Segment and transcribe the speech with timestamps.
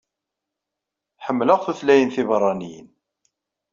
[1.25, 2.87] Ḥemmleɣ tutlayin tibeṛaniyen.